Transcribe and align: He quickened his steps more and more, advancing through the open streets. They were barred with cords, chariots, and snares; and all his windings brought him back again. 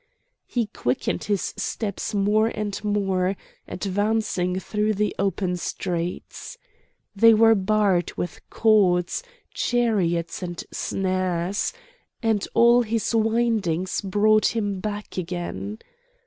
He 0.47 0.65
quickened 0.65 1.25
his 1.25 1.53
steps 1.57 2.15
more 2.15 2.47
and 2.47 2.83
more, 2.83 3.37
advancing 3.67 4.57
through 4.59 4.95
the 4.95 5.15
open 5.19 5.57
streets. 5.57 6.57
They 7.15 7.35
were 7.35 7.53
barred 7.53 8.11
with 8.17 8.41
cords, 8.49 9.21
chariots, 9.53 10.41
and 10.41 10.63
snares; 10.71 11.71
and 12.23 12.47
all 12.55 12.81
his 12.81 13.13
windings 13.13 14.01
brought 14.01 14.55
him 14.55 14.79
back 14.79 15.19
again. 15.19 15.77